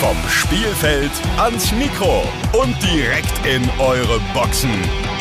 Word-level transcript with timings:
Vom 0.00 0.16
Spielfeld 0.30 1.10
ans 1.36 1.72
Mikro 1.72 2.22
und 2.58 2.74
direkt 2.82 3.46
in 3.46 3.68
eure 3.78 4.18
Boxen. 4.32 4.70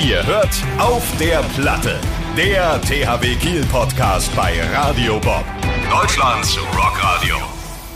Ihr 0.01 0.25
hört 0.25 0.55
auf 0.77 1.03
der 1.19 1.43
Platte. 1.57 1.99
Der 2.37 2.79
THW 2.83 3.35
Kiel 3.35 3.65
Podcast 3.65 4.33
bei 4.37 4.53
Radio 4.73 5.19
Bob. 5.19 5.43
Deutschlands 5.91 6.57
Rockradio. 6.77 7.35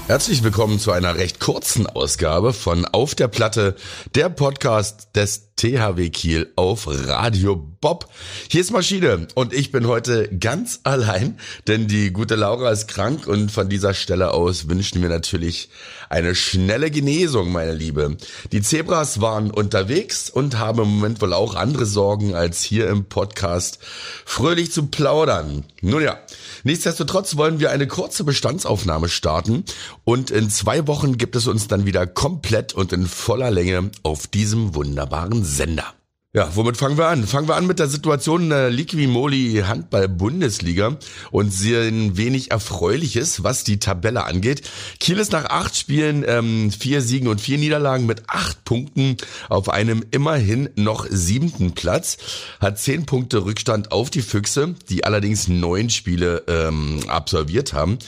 Herzlich 0.08 0.44
willkommen 0.44 0.78
zu 0.78 0.92
einer 0.92 1.16
recht 1.16 1.40
kurzen 1.40 1.88
Ausgabe 1.88 2.52
von 2.52 2.84
Auf 2.84 3.16
der 3.16 3.30
Platte, 3.30 3.78
der 4.16 4.28
Podcast 4.28 5.08
des 5.16 5.53
THW 5.64 6.10
Kiel 6.10 6.52
auf 6.58 6.90
Radio 6.90 7.56
Bob. 7.56 8.10
Hier 8.50 8.60
ist 8.60 8.72
Maschine 8.72 9.28
und 9.34 9.54
ich 9.54 9.72
bin 9.72 9.88
heute 9.88 10.28
ganz 10.28 10.82
allein, 10.84 11.40
denn 11.68 11.88
die 11.88 12.12
gute 12.12 12.36
Laura 12.36 12.70
ist 12.70 12.90
krank 12.90 13.28
und 13.28 13.50
von 13.50 13.70
dieser 13.70 13.94
Stelle 13.94 14.34
aus 14.34 14.68
wünschen 14.68 15.02
wir 15.02 15.08
natürlich 15.08 15.70
eine 16.10 16.36
schnelle 16.36 16.92
Genesung, 16.92 17.54
meine 17.54 17.74
Liebe. 17.74 18.18
Die 18.52 18.62
Zebras 18.62 19.22
waren 19.22 19.52
unterwegs 19.52 20.30
und 20.30 20.60
haben 20.60 20.82
im 20.82 20.90
Moment 20.96 21.22
wohl 21.22 21.32
auch 21.32 21.56
andere 21.56 21.86
Sorgen, 21.86 22.36
als 22.36 22.62
hier 22.62 22.90
im 22.90 23.06
Podcast 23.06 23.80
fröhlich 24.26 24.74
zu 24.74 24.88
plaudern. 24.88 25.64
Nun 25.82 26.04
ja, 26.04 26.20
nichtsdestotrotz 26.64 27.38
wollen 27.38 27.62
wir 27.62 27.72
eine 27.72 27.88
kurze 27.88 28.26
Bestandsaufnahme 28.26 29.08
starten 29.08 29.64
und 30.04 30.30
in 30.30 30.50
zwei 30.50 30.88
Wochen 30.88 31.18
gibt 31.18 31.38
es 31.38 31.48
uns 31.48 31.68
dann 31.70 31.86
wieder 31.86 32.06
komplett 32.06 32.74
und 32.74 32.92
in 32.92 33.08
voller 33.08 33.50
Länge 33.50 33.92
auf 34.04 34.28
diesem 34.28 34.76
wunderbaren 34.76 35.53
Sender. 35.54 36.03
Ja, 36.36 36.50
womit 36.56 36.78
fangen 36.78 36.98
wir 36.98 37.10
an? 37.10 37.28
Fangen 37.28 37.48
wir 37.48 37.58
an 37.58 37.68
mit 37.68 37.78
der 37.78 37.88
Situation 37.88 38.46
in 38.46 38.50
der 38.50 38.72
Liquimoli 38.72 39.66
Handball 39.68 40.10
Bundesliga 40.10 40.98
und 41.30 41.54
sehen 41.54 42.18
wenig 42.18 42.50
Erfreuliches, 42.50 43.44
was 43.44 43.64
die 43.64 43.78
Tabelle 43.78 44.24
angeht. 44.24 44.64
Kiel 45.00 45.20
ist 45.20 45.32
nach 45.32 45.46
acht 45.46 45.76
Spielen, 45.76 46.26
ähm, 46.28 46.72
vier 46.72 47.04
Siegen 47.04 47.28
und 47.28 47.40
vier 47.40 47.60
Niederlagen 47.60 48.08
mit 48.08 48.24
acht 48.30 48.66
Punkten 48.66 49.18
auf 49.48 49.70
einem 49.70 50.04
immerhin 50.10 50.72
noch 50.76 51.06
siebten 51.08 51.74
Platz, 51.74 52.18
hat 52.60 52.80
zehn 52.80 53.06
Punkte 53.06 53.46
Rückstand 53.46 53.92
auf 53.92 54.10
die 54.10 54.24
Füchse, 54.24 54.74
die 54.90 55.04
allerdings 55.04 55.48
neun 55.48 55.92
Spiele 55.92 56.46
ähm, 56.48 57.02
absolviert 57.10 57.74
haben. 57.74 58.00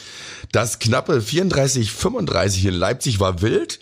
Das 0.52 0.80
knappe 0.80 1.20
34-35 1.20 2.70
in 2.70 2.74
Leipzig 2.74 3.20
war 3.20 3.44
wild, 3.44 3.80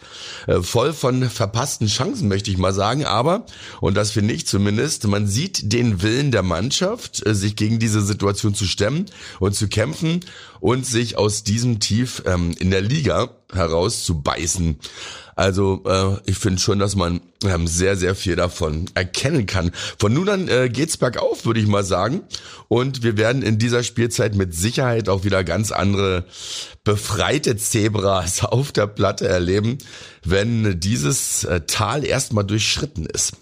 äh, 0.47 0.61
voll 0.61 0.91
von 0.91 1.29
verpassten 1.29 1.87
Chancen, 1.87 2.27
möchte 2.27 2.51
ich 2.51 2.57
mal 2.57 2.73
sagen. 2.73 3.05
Aber, 3.05 3.45
und 3.79 3.95
das 3.95 4.11
finde 4.11 4.32
ich 4.33 4.47
zumindest, 4.47 5.07
man 5.07 5.27
sieht 5.27 5.71
den 5.71 6.01
Willen 6.01 6.31
der 6.31 6.43
Mannschaft, 6.43 7.25
äh, 7.25 7.35
sich 7.35 7.55
gegen 7.55 7.79
diese 7.79 8.01
Situation 8.01 8.53
zu 8.53 8.65
stemmen 8.65 9.05
und 9.39 9.55
zu 9.55 9.67
kämpfen 9.67 10.21
und 10.59 10.85
sich 10.85 11.17
aus 11.17 11.43
diesem 11.43 11.79
Tief 11.79 12.23
ähm, 12.25 12.55
in 12.59 12.71
der 12.71 12.81
Liga 12.81 13.29
heraus. 13.51 14.11
Also 15.35 15.83
äh, 15.85 16.29
ich 16.29 16.37
finde 16.37 16.59
schon, 16.59 16.79
dass 16.79 16.95
man 16.95 17.21
ähm, 17.43 17.67
sehr, 17.67 17.95
sehr 17.95 18.15
viel 18.15 18.35
davon 18.35 18.85
erkennen 18.93 19.45
kann. 19.45 19.71
Von 19.97 20.13
nun 20.13 20.29
an 20.29 20.47
äh, 20.47 20.69
geht's 20.69 20.97
bergauf, 20.97 21.45
würde 21.45 21.59
ich 21.59 21.67
mal 21.67 21.83
sagen. 21.83 22.21
Und 22.67 23.03
wir 23.03 23.17
werden 23.17 23.41
in 23.41 23.57
dieser 23.57 23.83
Spielzeit 23.83 24.35
mit 24.35 24.53
Sicherheit 24.53 25.09
auch 25.09 25.23
wieder 25.23 25.43
ganz 25.43 25.71
andere 25.71 26.25
befreite 26.83 27.57
Zebras 27.57 28.43
auf 28.43 28.71
der 28.71 28.87
Platte 28.87 29.27
erleben, 29.27 29.77
wenn 30.23 30.79
dieses 30.79 31.43
äh, 31.43 31.61
Tal 31.61 32.05
erstmal 32.05 32.43
durchschritten 32.43 33.05
ist. 33.05 33.33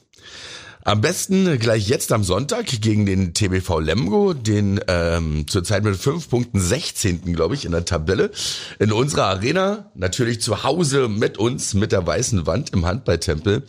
Am 0.83 0.99
besten 0.99 1.59
gleich 1.59 1.87
jetzt 1.87 2.11
am 2.11 2.23
Sonntag 2.23 2.65
gegen 2.81 3.05
den 3.05 3.35
TBV 3.35 3.79
Lemgo, 3.79 4.33
den 4.33 4.79
ähm, 4.87 5.45
zurzeit 5.47 5.83
mit 5.83 5.95
fünf 5.95 6.27
Punkten 6.27 6.59
16. 6.59 7.33
glaube 7.33 7.53
ich 7.53 7.65
in 7.65 7.71
der 7.71 7.85
Tabelle, 7.85 8.31
in 8.79 8.91
unserer 8.91 9.25
Arena, 9.25 9.91
natürlich 9.93 10.41
zu 10.41 10.63
Hause 10.63 11.07
mit 11.07 11.37
uns, 11.37 11.75
mit 11.75 11.91
der 11.91 12.07
weißen 12.07 12.47
Wand 12.47 12.71
im 12.73 12.87
Handballtempel. 12.87 13.61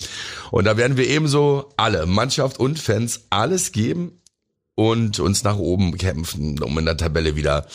Und 0.50 0.64
da 0.64 0.78
werden 0.78 0.96
wir 0.96 1.06
ebenso 1.06 1.68
alle, 1.76 2.06
Mannschaft 2.06 2.58
und 2.58 2.78
Fans, 2.78 3.26
alles 3.28 3.72
geben 3.72 4.22
und 4.74 5.20
uns 5.20 5.44
nach 5.44 5.58
oben 5.58 5.98
kämpfen, 5.98 6.62
um 6.62 6.78
in 6.78 6.86
der 6.86 6.96
Tabelle 6.96 7.36
wieder 7.36 7.66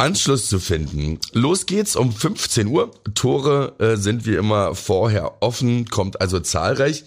Anschluss 0.00 0.48
zu 0.48 0.58
finden. 0.58 1.18
Los 1.32 1.66
geht's 1.66 1.94
um 1.94 2.12
15 2.12 2.66
Uhr. 2.66 2.90
Tore 3.14 3.74
äh, 3.78 3.96
sind 3.96 4.26
wie 4.26 4.34
immer 4.34 4.74
vorher 4.74 5.42
offen, 5.42 5.88
kommt 5.88 6.20
also 6.20 6.40
zahlreich. 6.40 7.04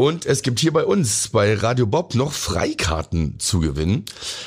Und 0.00 0.24
es 0.24 0.40
gibt 0.40 0.60
hier 0.60 0.72
bei 0.72 0.86
uns, 0.86 1.28
bei 1.28 1.52
Radio 1.52 1.84
Bob, 1.84 2.14
noch 2.14 2.32
Freikarten 2.32 3.38
zu 3.38 3.60
gewinnen. 3.60 4.06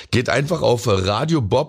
Geht 0.10 0.28
einfach 0.28 0.64
auf 0.64 0.88
radiobob.de 0.88 1.62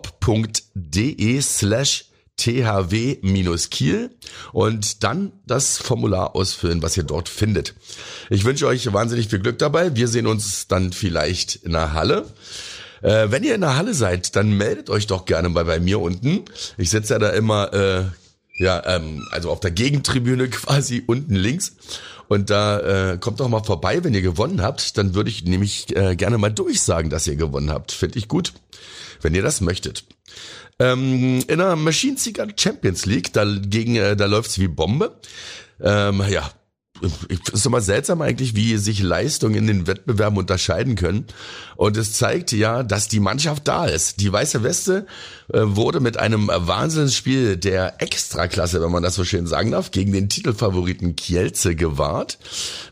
slash 1.42 2.06
thw-kiel 2.38 4.10
und 4.54 5.04
dann 5.04 5.32
das 5.46 5.76
Formular 5.76 6.34
ausfüllen, 6.34 6.80
was 6.82 6.96
ihr 6.96 7.02
dort 7.02 7.28
findet. 7.28 7.74
Ich 8.30 8.46
wünsche 8.46 8.66
euch 8.66 8.90
wahnsinnig 8.90 9.28
viel 9.28 9.40
Glück 9.40 9.58
dabei. 9.58 9.94
Wir 9.94 10.08
sehen 10.08 10.28
uns 10.28 10.66
dann 10.66 10.94
vielleicht 10.94 11.56
in 11.56 11.72
der 11.72 11.92
Halle. 11.92 12.32
Äh, 13.02 13.26
wenn 13.32 13.44
ihr 13.44 13.54
in 13.54 13.60
der 13.60 13.76
Halle 13.76 13.92
seid, 13.92 14.34
dann 14.34 14.56
meldet 14.56 14.88
euch 14.88 15.06
doch 15.06 15.26
gerne 15.26 15.50
mal 15.50 15.66
bei 15.66 15.78
mir 15.78 16.00
unten. 16.00 16.46
Ich 16.78 16.88
sitze 16.88 17.12
ja 17.12 17.18
da 17.18 17.28
immer, 17.28 17.74
äh, 17.74 18.04
ja, 18.56 18.82
ähm, 18.86 19.28
also 19.30 19.50
auf 19.50 19.60
der 19.60 19.72
Gegentribüne 19.72 20.48
quasi 20.52 21.02
unten 21.06 21.34
links 21.34 21.76
und 22.28 22.50
da 22.50 23.12
äh, 23.12 23.18
kommt 23.18 23.40
doch 23.40 23.48
mal 23.48 23.62
vorbei, 23.62 24.02
wenn 24.04 24.14
ihr 24.14 24.22
gewonnen 24.22 24.62
habt. 24.62 24.96
Dann 24.98 25.14
würde 25.14 25.30
ich 25.30 25.44
nämlich 25.44 25.94
äh, 25.96 26.16
gerne 26.16 26.38
mal 26.38 26.52
durchsagen, 26.52 27.10
dass 27.10 27.26
ihr 27.26 27.36
gewonnen 27.36 27.70
habt. 27.70 27.92
Finde 27.92 28.18
ich 28.18 28.28
gut, 28.28 28.52
wenn 29.20 29.34
ihr 29.34 29.42
das 29.42 29.60
möchtet. 29.60 30.04
Ähm, 30.78 31.44
in 31.46 31.58
der 31.58 31.76
Machine 31.76 32.16
Seeker 32.18 32.48
Champions 32.56 33.06
League, 33.06 33.32
dagegen, 33.32 33.96
äh, 33.96 34.16
da 34.16 34.26
läuft's 34.26 34.58
wie 34.58 34.68
Bombe. 34.68 35.20
Ähm, 35.80 36.22
ja, 36.28 36.50
ist 37.52 37.66
immer 37.66 37.80
seltsam 37.80 38.22
eigentlich, 38.22 38.54
wie 38.54 38.76
sich 38.76 39.02
Leistungen 39.02 39.56
in 39.56 39.66
den 39.66 39.86
Wettbewerben 39.86 40.38
unterscheiden 40.38 40.96
können. 40.96 41.26
Und 41.76 41.96
es 41.96 42.12
zeigt 42.12 42.52
ja, 42.52 42.82
dass 42.82 43.08
die 43.08 43.20
Mannschaft 43.20 43.66
da 43.66 43.86
ist. 43.86 44.20
Die 44.20 44.32
Weiße 44.32 44.62
Weste 44.62 45.06
äh, 45.52 45.60
wurde 45.62 46.00
mit 46.00 46.18
einem 46.18 46.48
Wahnsinnsspiel 46.48 47.56
der 47.56 48.00
Extraklasse, 48.00 48.82
wenn 48.82 48.92
man 48.92 49.02
das 49.02 49.14
so 49.14 49.24
schön 49.24 49.46
sagen 49.46 49.72
darf, 49.72 49.90
gegen 49.90 50.12
den 50.12 50.28
Titelfavoriten 50.28 51.16
Kielce 51.16 51.74
gewahrt. 51.74 52.38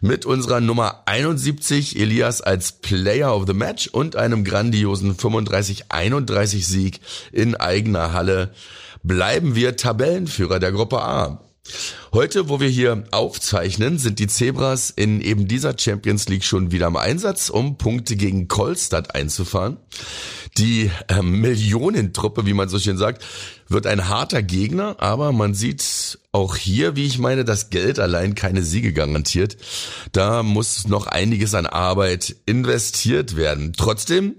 Mit 0.00 0.26
unserer 0.26 0.60
Nummer 0.60 1.02
71 1.06 1.98
Elias 1.98 2.40
als 2.40 2.72
Player 2.72 3.34
of 3.34 3.46
the 3.46 3.54
Match 3.54 3.88
und 3.88 4.16
einem 4.16 4.44
grandiosen 4.44 5.16
35-31 5.16 6.64
Sieg 6.64 7.00
in 7.30 7.54
eigener 7.54 8.12
Halle 8.12 8.50
bleiben 9.02 9.54
wir 9.54 9.76
Tabellenführer 9.76 10.58
der 10.58 10.72
Gruppe 10.72 11.02
A. 11.02 11.40
Heute, 12.12 12.50
wo 12.50 12.60
wir 12.60 12.68
hier 12.68 13.04
aufzeichnen, 13.10 13.98
sind 13.98 14.18
die 14.18 14.26
Zebras 14.26 14.90
in 14.90 15.22
eben 15.22 15.48
dieser 15.48 15.78
Champions 15.78 16.28
League 16.28 16.44
schon 16.44 16.70
wieder 16.70 16.88
im 16.88 16.96
Einsatz, 16.96 17.48
um 17.48 17.78
Punkte 17.78 18.16
gegen 18.16 18.48
Kolstadt 18.48 19.14
einzufahren. 19.14 19.78
Die 20.58 20.90
äh, 21.08 21.22
Millionentruppe, 21.22 22.44
wie 22.44 22.52
man 22.52 22.68
so 22.68 22.78
schön 22.78 22.98
sagt, 22.98 23.24
wird 23.68 23.86
ein 23.86 24.10
harter 24.10 24.42
Gegner, 24.42 24.96
aber 24.98 25.32
man 25.32 25.54
sieht 25.54 26.18
auch 26.32 26.56
hier, 26.56 26.96
wie 26.96 27.06
ich 27.06 27.18
meine, 27.18 27.46
dass 27.46 27.70
Geld 27.70 27.98
allein 27.98 28.34
keine 28.34 28.62
Siege 28.62 28.92
garantiert. 28.92 29.56
Da 30.12 30.42
muss 30.42 30.86
noch 30.86 31.06
einiges 31.06 31.54
an 31.54 31.64
Arbeit 31.64 32.36
investiert 32.44 33.36
werden. 33.36 33.72
Trotzdem, 33.74 34.34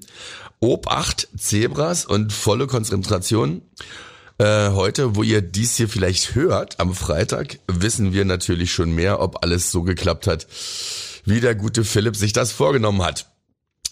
Obacht, 0.60 1.28
Zebras 1.36 2.06
und 2.06 2.32
volle 2.32 2.68
Konzentration. 2.68 3.64
Äh, 4.40 4.70
heute, 4.72 5.16
wo 5.16 5.24
ihr 5.24 5.42
dies 5.42 5.78
hier 5.78 5.88
vielleicht 5.88 6.36
hört, 6.36 6.80
am 6.80 6.96
Freitag, 6.96 7.60
wissen 7.68 8.14
wir 8.14 8.26
natürlich 8.26 8.74
schon 8.74 8.94
mehr, 8.94 9.20
ob 9.20 9.44
alles 9.44 9.72
so 9.72 9.84
geklappt 9.84 10.28
hat, 10.28 10.48
wie 11.26 11.40
der 11.40 11.56
gute 11.56 11.84
Philipp 11.84 12.16
sich 12.16 12.34
das 12.34 12.52
vorgenommen 12.52 13.04
hat. 13.04 13.28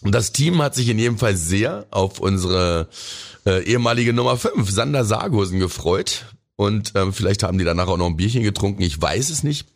Und 0.02 0.14
das 0.16 0.32
Team 0.32 0.62
hat 0.62 0.74
sich 0.74 0.90
in 0.90 0.98
jedem 0.98 1.20
Fall 1.20 1.38
sehr 1.38 1.86
auf 1.92 2.20
unsere 2.20 2.90
äh, 3.46 3.64
ehemalige 3.64 4.14
Nummer 4.14 4.36
5, 4.36 4.70
Sander 4.70 5.06
Sargosen, 5.06 5.60
gefreut. 5.60 6.26
Und 6.62 6.92
ähm, 6.94 7.12
vielleicht 7.12 7.42
haben 7.42 7.58
die 7.58 7.64
danach 7.64 7.88
auch 7.88 7.98
noch 7.98 8.06
ein 8.06 8.18
Bierchen 8.18 8.44
getrunken. 8.44 8.84
Ich 8.84 9.02
weiß 9.02 9.32
es 9.32 9.42
nicht. 9.42 9.68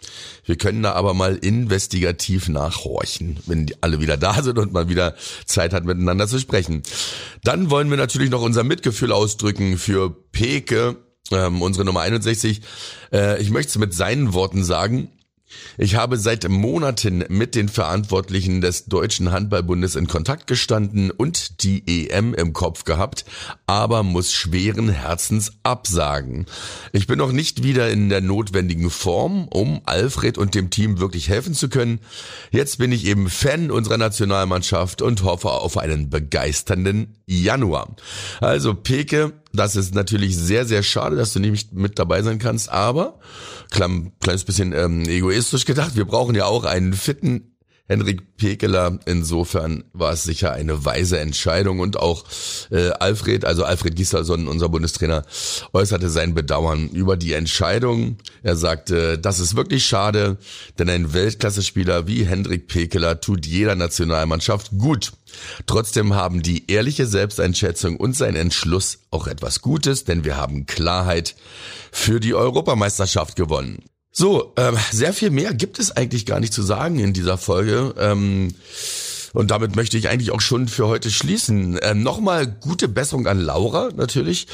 Wir 0.46 0.56
können 0.56 0.84
da 0.84 0.92
aber 0.92 1.16
mal 1.16 1.36
investigativ 1.36 2.48
nachhorchen, 2.48 3.40
wenn 3.48 3.66
die 3.66 3.82
alle 3.82 4.02
wieder 4.02 4.18
da 4.18 4.44
sind 4.44 4.60
und 4.60 4.72
mal 4.72 4.88
wieder 4.88 5.16
Zeit 5.48 5.74
hat, 5.74 5.84
miteinander 5.84 6.28
zu 6.28 6.38
sprechen. 6.38 6.84
Dann 7.44 7.72
wollen 7.72 7.90
wir 7.90 7.98
natürlich 7.98 8.30
noch 8.30 8.44
unser 8.44 8.64
Mitgefühl 8.64 9.12
ausdrücken 9.12 9.80
für 9.80 10.12
Peke, 10.32 10.98
ähm, 11.32 11.64
unsere 11.64 11.86
Nummer 11.86 12.02
61. 12.02 12.62
Äh, 13.12 13.42
ich 13.42 13.50
möchte 13.50 13.70
es 13.70 13.78
mit 13.80 13.96
seinen 13.96 14.34
Worten 14.34 14.64
sagen. 14.64 15.10
Ich 15.78 15.96
habe 15.96 16.18
seit 16.18 16.48
Monaten 16.48 17.26
mit 17.28 17.56
den 17.56 17.68
Verantwortlichen 17.68 18.62
des 18.62 18.86
Deutschen 18.86 19.32
Handballbundes 19.32 19.96
in 19.96 20.08
Kontakt 20.08 20.48
gestanden 20.48 21.12
und 21.12 21.64
die 21.64 22.10
EM 22.10 22.34
im 22.34 22.54
Kopf 22.54 22.86
gehabt, 22.86 23.26
aber 23.68 24.04
muss 24.04 24.32
schweren 24.32 24.90
Herzens 24.90 25.54
absagen. 25.64 26.46
Ich 26.94 27.08
bin 27.08 27.18
noch 27.18 27.32
nicht 27.32 27.64
wieder 27.64 27.90
in 27.90 28.10
der 28.10 28.22
notwendigen 28.22 28.90
Form, 28.90 29.48
um 29.50 29.82
Alfred 29.86 30.38
und 30.38 30.56
dem 30.56 30.70
Team 30.70 31.00
wirklich 31.00 31.30
helfen 31.30 31.54
zu 31.54 31.70
können. 31.70 32.00
Jetzt 32.52 32.78
bin 32.78 32.92
ich 32.92 33.06
eben 33.06 33.30
Fan 33.30 33.72
unserer 33.72 33.98
Nationalmannschaft 33.98 35.02
und 35.02 35.24
hoffe 35.24 35.52
auf 35.52 35.78
einen 35.78 36.10
begeisternden 36.10 37.16
Januar. 37.26 37.96
Also 38.40 38.74
Peke, 38.74 39.34
das 39.56 39.76
ist 39.76 39.94
natürlich 39.96 40.38
sehr, 40.38 40.66
sehr 40.66 40.84
schade, 40.84 41.16
dass 41.16 41.34
du 41.34 41.40
nicht 41.40 41.74
mit 41.74 42.00
dabei 42.00 42.22
sein 42.22 42.40
kannst, 42.40 42.70
aber 42.70 43.20
klein, 43.72 44.12
kleines 44.20 44.44
bisschen 44.44 44.74
ähm, 44.74 45.08
egoistisch 45.08 45.66
gedacht, 45.66 45.96
wir 45.96 46.06
brauchen 46.06 46.36
ja 46.36 46.46
auch 46.46 46.64
einen 46.64 46.94
fitten 46.94 47.55
Henrik 47.88 48.38
Pekeler. 48.38 49.00
Insofern 49.06 49.84
war 49.94 50.14
es 50.14 50.24
sicher 50.24 50.52
eine 50.52 50.86
weise 50.86 51.20
Entscheidung 51.20 51.80
und 51.80 51.98
auch 51.98 52.26
äh, 52.72 52.90
Alfred, 52.90 53.46
also 53.46 53.64
Alfred 53.64 53.96
Gislason, 53.96 54.48
unser 54.48 54.70
Bundestrainer, 54.70 55.24
äußerte 55.74 56.10
sein 56.10 56.34
Bedauern 56.34 56.90
über 56.90 57.16
die 57.16 57.34
Entscheidung. 57.34 58.18
Er 58.42 58.56
sagte, 58.56 59.20
das 59.20 59.40
ist 59.40 59.56
wirklich 59.56 59.86
schade, 59.86 60.38
denn 60.80 60.90
ein 60.90 61.14
Weltklasse-Spieler 61.14 62.08
wie 62.08 62.26
Henrik 62.26 62.68
Pekeler 62.68 63.22
tut 63.22 63.46
jeder 63.46 63.76
Nationalmannschaft 63.76 64.72
gut. 64.78 65.14
Trotzdem 65.66 66.16
haben 66.16 66.42
die 66.42 66.70
ehrliche 66.72 67.06
Selbsteinschätzung 67.06 67.98
und 67.98 68.16
sein 68.16 68.36
Entschluss 68.36 69.00
auch 69.12 69.28
etwas 69.28 69.62
Gutes, 69.62 70.06
denn 70.06 70.24
wir 70.24 70.38
haben 70.38 70.66
Klarheit 70.66 71.36
für 71.92 72.20
die 72.20 72.34
Europameisterschaft 72.34 73.36
gewonnen. 73.36 73.84
So, 74.18 74.54
ähm, 74.56 74.78
sehr 74.94 75.12
viel 75.12 75.30
mehr 75.30 75.54
gibt 75.54 75.78
es 75.78 75.92
eigentlich 75.92 76.26
gar 76.26 76.40
nicht 76.40 76.54
zu 76.54 76.64
sagen 76.64 77.00
in 77.00 77.12
dieser 77.12 77.38
Folge. 77.38 77.94
Ähm, 78.00 78.56
und 79.34 79.52
damit 79.52 79.76
möchte 79.76 79.98
ich 79.98 80.08
eigentlich 80.08 80.32
auch 80.32 80.40
schon 80.40 80.70
für 80.70 80.88
heute 80.88 81.12
schließen. 81.12 81.78
Ähm, 81.82 82.02
Nochmal 82.02 82.48
gute 82.48 82.88
Besserung 82.88 83.28
an 83.28 83.42
Laura 83.42 83.90
natürlich. 83.94 84.48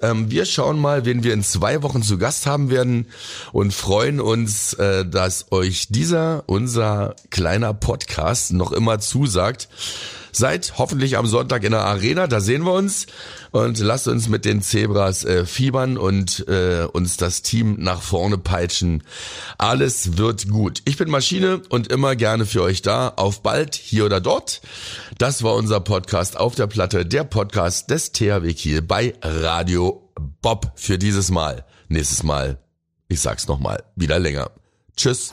Ähm, 0.00 0.30
wir 0.30 0.44
schauen 0.44 0.78
mal, 0.78 1.04
wen 1.04 1.24
wir 1.24 1.34
in 1.34 1.42
zwei 1.42 1.82
Wochen 1.82 2.04
zu 2.04 2.16
Gast 2.16 2.46
haben 2.46 2.70
werden 2.70 3.06
und 3.50 3.74
freuen 3.74 4.20
uns, 4.20 4.74
äh, 4.74 5.04
dass 5.04 5.50
euch 5.50 5.88
dieser, 5.88 6.44
unser 6.46 7.16
kleiner 7.30 7.74
Podcast 7.74 8.52
noch 8.52 8.70
immer 8.70 9.00
zusagt. 9.00 9.68
Seid 10.32 10.74
hoffentlich 10.78 11.16
am 11.16 11.26
Sonntag 11.26 11.64
in 11.64 11.72
der 11.72 11.84
Arena, 11.84 12.26
da 12.26 12.40
sehen 12.40 12.64
wir 12.64 12.72
uns 12.72 13.06
und 13.50 13.78
lasst 13.78 14.08
uns 14.08 14.28
mit 14.28 14.44
den 14.44 14.62
Zebras 14.62 15.24
äh, 15.24 15.46
fiebern 15.46 15.96
und 15.96 16.46
äh, 16.48 16.86
uns 16.92 17.16
das 17.16 17.42
Team 17.42 17.76
nach 17.78 18.02
vorne 18.02 18.38
peitschen. 18.38 19.02
Alles 19.56 20.16
wird 20.18 20.48
gut. 20.48 20.82
Ich 20.84 20.96
bin 20.96 21.10
Maschine 21.10 21.62
und 21.68 21.88
immer 21.88 22.16
gerne 22.16 22.46
für 22.46 22.62
euch 22.62 22.82
da. 22.82 23.08
Auf 23.16 23.42
bald, 23.42 23.74
hier 23.74 24.04
oder 24.04 24.20
dort. 24.20 24.60
Das 25.18 25.42
war 25.42 25.54
unser 25.54 25.80
Podcast 25.80 26.36
auf 26.36 26.54
der 26.54 26.66
Platte, 26.66 27.06
der 27.06 27.24
Podcast 27.24 27.90
des 27.90 28.12
THW 28.12 28.52
Kiel 28.54 28.82
bei 28.82 29.14
Radio 29.22 30.10
Bob 30.42 30.72
für 30.74 30.98
dieses 30.98 31.30
Mal. 31.30 31.64
Nächstes 31.88 32.22
Mal, 32.22 32.58
ich 33.08 33.20
sag's 33.20 33.48
nochmal, 33.48 33.82
wieder 33.96 34.18
länger. 34.18 34.50
Tschüss. 34.96 35.32